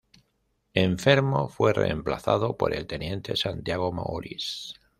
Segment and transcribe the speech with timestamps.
[0.73, 4.73] Enfermo, fue reemplazado por el teniente Santiago Maurice.